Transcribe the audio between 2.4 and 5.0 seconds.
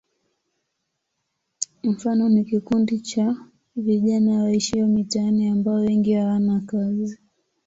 kikundi cha vijana waishio